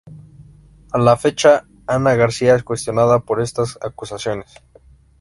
A 0.89 0.97
la 1.01 1.15
fecha 1.15 1.67
Ana 1.85 2.15
García 2.15 2.55
es 2.55 2.63
cuestionada 2.63 3.19
por 3.19 3.39
estas 3.39 3.77
acusaciones. 3.83 4.51